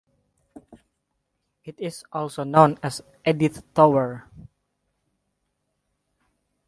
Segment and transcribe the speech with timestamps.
[1.63, 4.27] It is also known as Edith tower.